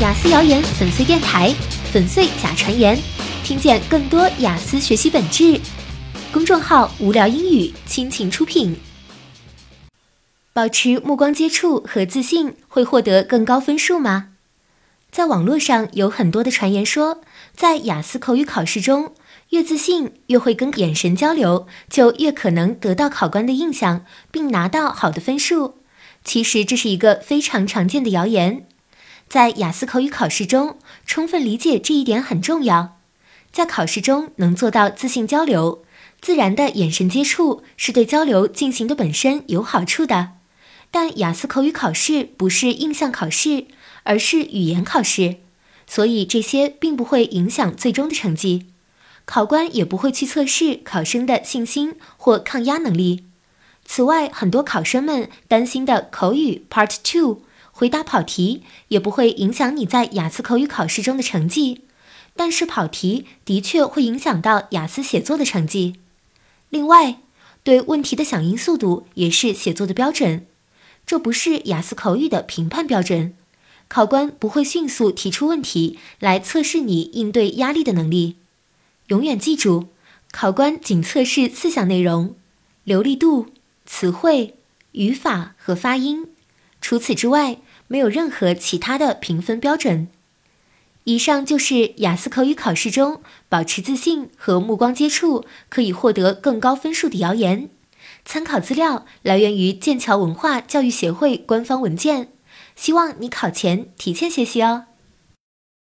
[0.00, 1.54] 雅思谣言粉碎电台，
[1.92, 2.98] 粉碎假传言，
[3.44, 5.60] 听见更多雅思学习本质。
[6.32, 8.76] 公众号无聊英语倾情出品。
[10.52, 14.30] 保持目光接触和自信会获得更高分数吗？
[15.12, 17.20] 在网络上有很多的传言说，
[17.54, 19.12] 在雅思口语考试中，
[19.50, 25.76] 越自信越会跟眼神交流，就越可能得到考官的印象，并拿到好的分数。
[26.24, 28.66] 其实这是一个非常常见的谣言。
[29.28, 32.98] 在雅思口语考试中，充分理解这一点很重要。
[33.50, 35.84] 在考试中能做到自信交流，
[36.20, 40.32] 自然的眼神接触是对交流进行的本身有好处的。
[40.90, 43.66] 但雅思口语考试不是印象考试，
[44.04, 45.36] 而是语言考试，
[45.86, 48.66] 所以这些并不会影响最终的成绩。
[49.24, 53.24] 考官也不会去测试考生的信心或抗压能力。
[53.84, 57.42] 此外，很多考生们担心的口语 Part Two
[57.76, 61.82] 回答跑题也不会影响你在雅思口语考试中的成绩，
[62.36, 65.96] 但是跑题的确会影响到雅思写作的成绩。
[66.70, 67.18] 另外，
[67.64, 70.46] 对问题的响应速度也是写作的标准，
[71.04, 73.34] 这不是雅思口语的评判标准。
[73.88, 78.36] 考官不会迅速提出问题来测试你应对压力的能力。
[79.08, 79.88] 永远记住，
[80.30, 82.36] 考官仅测试四项内容：
[82.84, 83.48] 流利度。
[83.86, 84.54] 词汇、
[84.92, 86.28] 语法和发音，
[86.80, 90.08] 除此之外，没有任何其他的评分标准。
[91.04, 97.68] 以上就是雅思口语考试中保持自信和目光接触可以获得更高分数的谣言。
[98.24, 102.28] 参考资料来源于剑桥文化教育协会官方文件。
[102.74, 104.86] 希望你考前提前学习哦。